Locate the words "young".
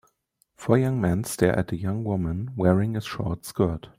0.79-0.99, 1.77-2.03